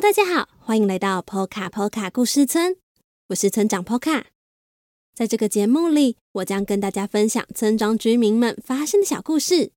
[0.00, 2.76] 大家好，欢迎来到 Poca Poca 故事村，
[3.30, 4.26] 我是村长 Poca。
[5.12, 9.72] 在这个节目里，我将跟大家分享村庄居民们发生的小故事。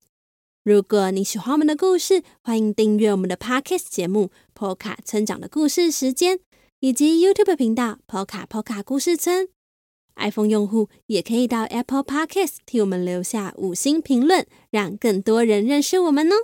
[0.62, 6.38] 如果你喜欢我们的故事，欢迎订阅我们的 Podcast 节目 Poca 村长的故事时间，
[6.78, 9.48] 以及 YouTube 频道 Poca Poca 故事村。
[10.14, 16.36] iPhone 用户也可以到 Apple Podcast 替我们留下五星评论，让更多人认识我们哦。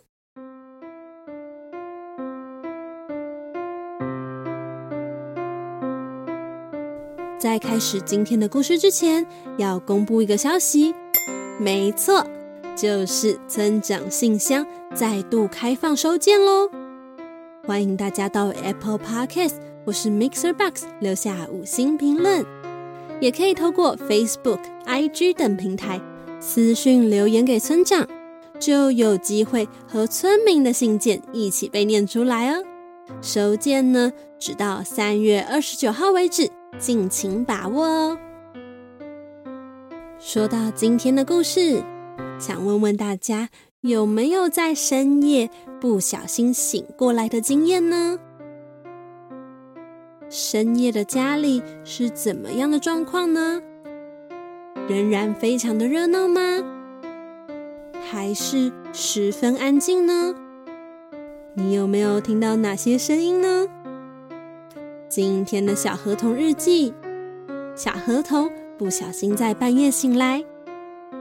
[7.48, 10.94] 在开始今天的故事之前，要公布一个消息。
[11.58, 12.22] 没错，
[12.76, 16.68] 就是村长信箱再度开放收件喽！
[17.66, 19.54] 欢迎大家到 Apple Podcast
[19.86, 22.44] 或是 Mixer Box 留下五星评论，
[23.18, 25.98] 也可以透过 Facebook、IG 等平台
[26.40, 28.06] 私讯留言给村长，
[28.60, 32.62] 就有机会和村民的信件一起被念出来哦。
[33.22, 36.50] 收件呢，直到三月二十九号为止。
[36.76, 38.18] 尽情把握哦！
[40.18, 41.82] 说到今天的故事，
[42.38, 43.48] 想问问大家
[43.80, 45.48] 有没有在深夜
[45.80, 48.18] 不小心醒过来的经验呢？
[50.28, 53.62] 深夜的家里是怎么样的状况呢？
[54.88, 56.40] 仍然非常的热闹吗？
[58.10, 60.34] 还是十分安静呢？
[61.54, 63.66] 你有没有听到哪些声音呢？
[65.20, 66.94] 今天的小河童日记，
[67.76, 70.44] 小河童不小心在半夜醒来，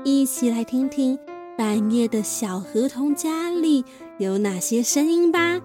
[0.04, 1.18] 一起来听听
[1.58, 3.84] 半夜的小河童家里
[4.20, 5.40] 有哪些声音吧。
[5.40, 5.58] 欢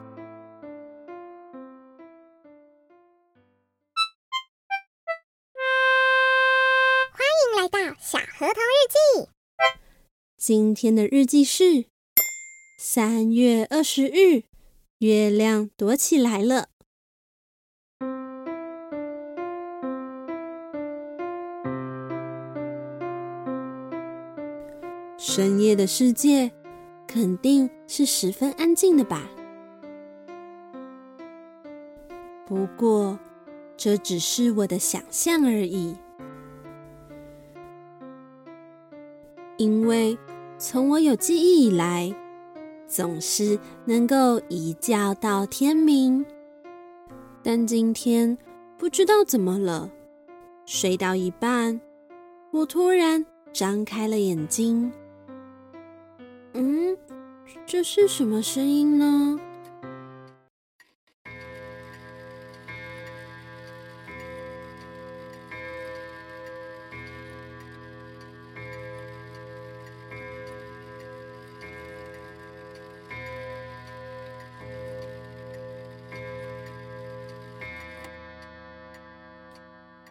[7.37, 9.29] 迎来到小河童日记。
[10.39, 11.85] 今天的日记是
[12.79, 14.45] 三月二十日，
[15.01, 16.72] 月亮躲起来了。
[25.25, 26.51] 深夜的世界
[27.07, 29.31] 肯定是十分安静的吧？
[32.45, 33.17] 不过，
[33.77, 35.97] 这只是我的想象而已。
[39.59, 40.19] 因为
[40.59, 42.13] 从我有记忆以来，
[42.89, 46.27] 总是能够一觉到天明。
[47.45, 48.37] 但今天
[48.77, 49.89] 不知道怎么了，
[50.67, 51.81] 睡到一半，
[52.51, 54.93] 我突然张开了眼睛。
[56.55, 56.97] 嗯，
[57.65, 59.41] 这是什么声音呢？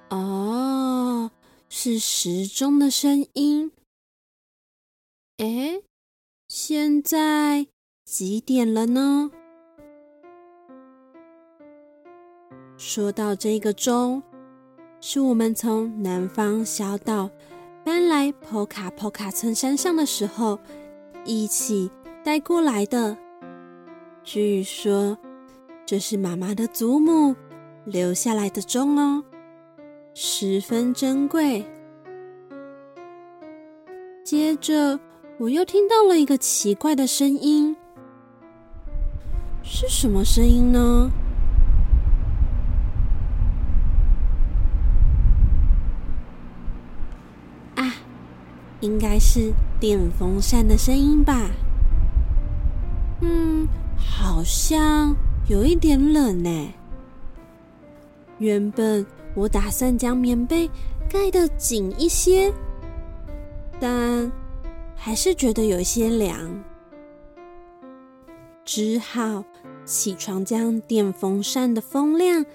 [0.10, 1.30] 哦，
[1.70, 3.61] 是时钟的声音。
[8.22, 9.32] 几点了呢？
[12.78, 14.22] 说到这个钟，
[15.00, 17.32] 是我们从南方小岛
[17.84, 20.60] 搬来波卡波卡村山上的时候
[21.26, 21.90] 一起
[22.24, 23.18] 带过来的。
[24.24, 25.18] 据说
[25.84, 27.36] 这是妈妈的祖母
[27.86, 29.24] 留下来的钟哦，
[30.14, 31.66] 十分珍贵。
[34.24, 35.00] 接着。
[35.40, 37.76] 我又听到了一个奇怪的声音，
[39.64, 41.12] 是什么声音呢？
[47.76, 47.94] 啊，
[48.82, 51.50] 应该是电风扇的声音吧。
[53.22, 53.68] 嗯，
[53.98, 55.16] 好像
[55.48, 56.74] 有一点冷呢。
[58.40, 59.06] 原本
[59.36, 60.70] 我打算将棉被
[61.10, 62.54] 盖得紧一些，
[63.80, 64.32] 但……
[65.04, 66.38] 还是觉得有些凉，
[68.64, 69.44] 只好
[69.92, 72.46] 起床将电风扇的风量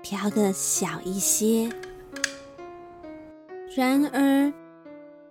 [0.00, 1.68] 调个小一些。
[3.74, 4.52] 然而，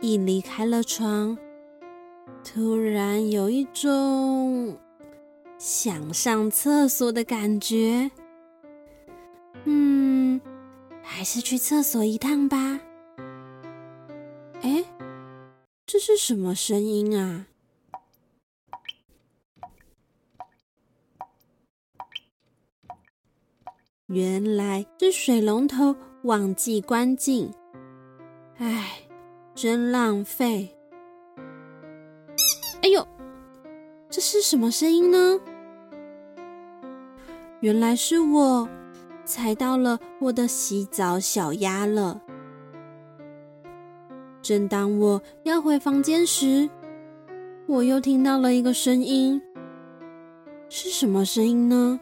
[0.01, 1.38] 一离开了床，
[2.44, 4.77] 突然有一种
[5.57, 8.12] 想上厕所的感觉。
[9.63, 10.42] 嗯，
[11.01, 12.81] 还是去厕所一趟吧。
[14.62, 14.83] 哎。
[15.86, 17.45] 这是什么声音啊？
[24.13, 27.51] 原来是水龙头忘记关紧。
[28.57, 28.92] 唉，
[29.56, 30.69] 真浪费！
[32.83, 33.07] 哎呦，
[34.12, 35.39] 这是什么声音呢？
[37.62, 38.69] 原来是我
[39.25, 42.21] 踩到了我的洗澡小鸭了。
[44.44, 46.69] 正当我要回房间时，
[47.65, 49.42] 我又听到了一个声音，
[50.69, 52.00] 是什么声音呢？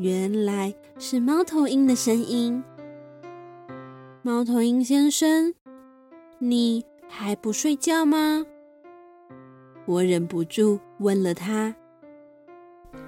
[0.00, 2.64] 原来是猫头鹰的声音。
[4.22, 5.52] 猫头鹰先生，
[6.38, 8.46] 你还不睡觉吗？
[9.84, 11.76] 我忍不住问了他。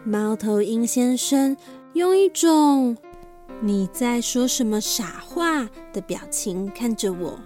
[0.05, 1.57] 猫头鹰先生
[1.95, 2.95] 用一种
[3.63, 7.41] “你在说什么傻话”的表情看着我。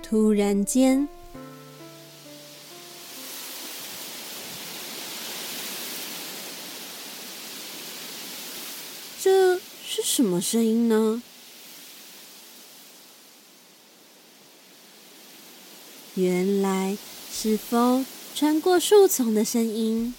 [0.00, 1.08] 突然间，
[10.40, 11.22] 么声音呢？
[16.14, 16.96] 原来
[17.30, 20.14] 是风穿过树丛的声音。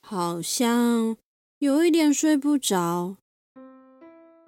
[0.00, 1.16] 好像
[1.58, 3.16] 有一点睡不着。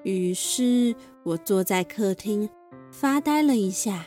[0.05, 2.49] 于是我坐在客厅
[2.93, 4.07] 发呆了一下。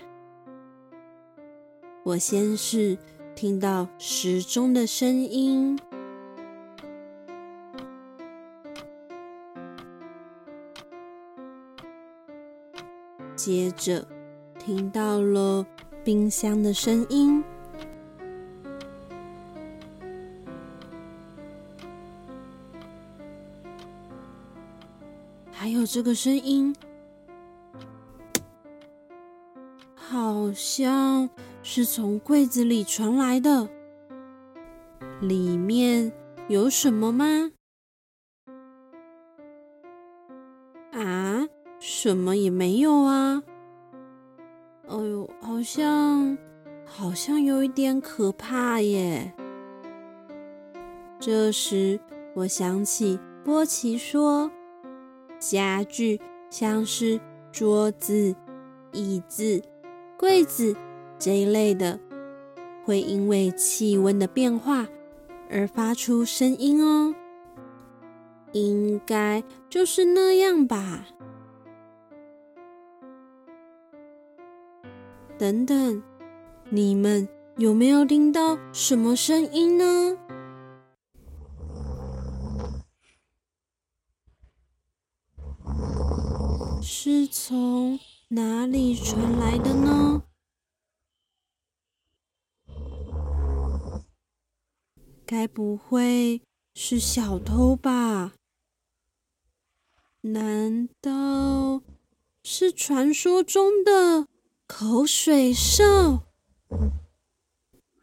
[2.05, 2.97] 我先是
[3.35, 5.79] 听到时钟的声音。
[13.35, 14.07] 接着
[14.59, 15.65] 听到了
[16.03, 17.43] 冰箱的声音，
[25.51, 26.75] 还有这个声音，
[29.95, 31.27] 好像
[31.63, 33.69] 是从柜子里传来的。
[35.19, 36.11] 里面
[36.47, 37.51] 有什么吗？
[40.91, 41.47] 啊
[41.79, 43.41] 什么也没有啊！
[44.87, 46.37] 哎呦，好像
[46.85, 49.33] 好像有一点可怕耶。
[51.19, 51.99] 这时，
[52.35, 54.51] 我想起波奇说，
[55.39, 56.19] 家具
[56.49, 57.19] 像是
[57.51, 58.35] 桌子、
[58.91, 59.61] 椅子、
[60.17, 60.75] 柜子
[61.23, 62.00] 这一类的，
[62.83, 64.88] 会因为气温的变化
[65.51, 67.13] 而发出声音哦。
[68.53, 71.06] 应该就是那样吧。
[75.38, 76.01] 等等，
[76.71, 80.17] 你们有没有听到什么声音呢？
[86.81, 90.24] 是从哪里传来的呢？
[95.31, 96.41] 该不会
[96.73, 98.33] 是小偷吧？
[100.19, 101.81] 难道
[102.43, 104.27] 是传说中的？
[104.67, 106.23] 口水兽，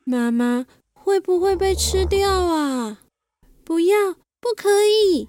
[0.04, 3.02] 妈妈会不会被吃掉啊？
[3.62, 5.28] 不要，不可以！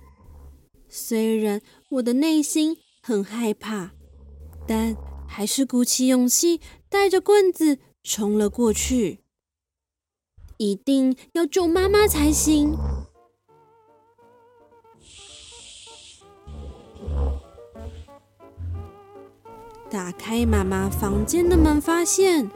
[0.87, 3.91] 虽然我的内心很害怕，
[4.65, 4.95] 但
[5.27, 9.19] 还是鼓起勇气，带着棍子冲了过去。
[10.59, 12.77] 一定要救妈妈才行。
[19.89, 22.51] 打开妈妈房间的门，发现，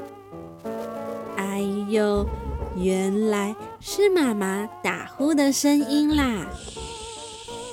[1.37, 2.27] 哎呦，
[2.75, 6.49] 原来是妈妈打呼的声音啦，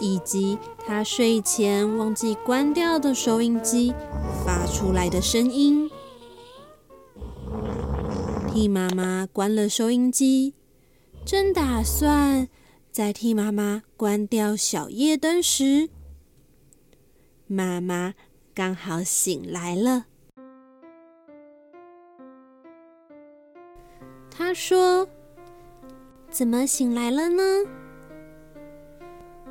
[0.01, 0.57] 以及
[0.87, 3.93] 她睡前忘记关掉的收音机
[4.47, 5.80] 发出来的声音。
[8.61, 10.53] 替妈妈关了收音机，
[11.25, 12.47] 正打算
[12.93, 15.89] 再替妈妈关掉小夜灯时，
[17.47, 18.13] 妈妈。
[18.53, 20.05] 刚好醒来了，
[24.31, 25.09] 他说
[26.29, 27.43] ：“怎么醒来了呢？”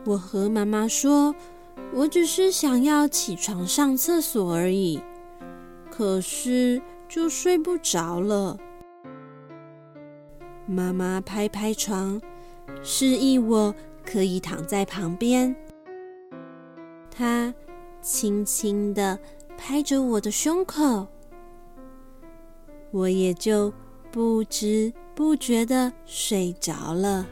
[0.05, 1.33] 我和妈妈说
[1.95, 5.01] ：“我只是想要起床上厕所而已，
[5.89, 8.55] 可是就睡不着了。”
[10.69, 12.21] 妈妈拍拍床，
[12.83, 13.73] 示意我
[14.05, 15.55] 可以躺在旁边。
[17.09, 17.53] 她。
[18.01, 19.19] 轻轻地
[19.57, 21.05] 拍着我的胸口，
[22.91, 23.73] 我也就
[24.09, 27.27] 不知不觉的睡着了。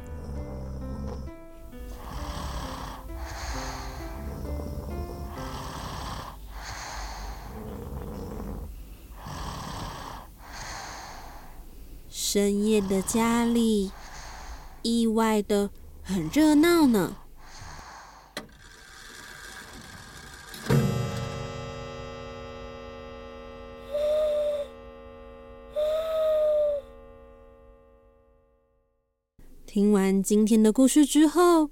[12.38, 13.89] 深夜的家里
[14.84, 15.72] 意外的
[16.03, 17.17] 很热闹呢。
[29.65, 31.72] 听完今天的故事之后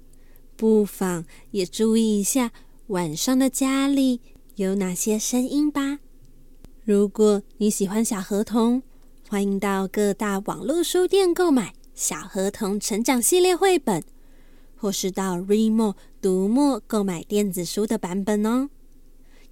[0.56, 2.50] 不妨也注意一下
[2.88, 4.20] 晚上的家里
[4.56, 6.00] 有哪些声音吧。
[6.82, 8.82] 如果你喜欢小河童
[9.28, 14.04] 欢迎到各大网络书店购买《小河童成长系列》绘本，
[14.76, 18.68] 或是到 Remo 读墨购买电子书的版本哦。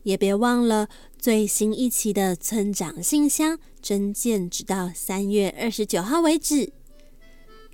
[0.05, 0.89] 也别忘了
[1.19, 6.73] 最新一期的村长信箱征件，直到三月二十九号为止。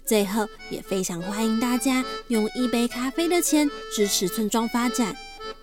[0.07, 5.15] 最后，也非常欢迎大家用一杯咖啡的钱支持村庄发展，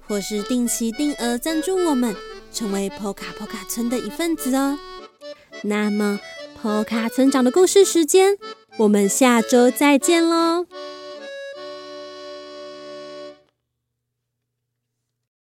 [0.07, 2.15] 或是定期定额赞助我们，
[2.53, 4.77] 成为 Poka Poka 村的一份子哦。
[5.63, 6.19] 那么，
[6.61, 8.37] 波卡村长的故事时间，
[8.77, 10.65] 我们下周再见喽。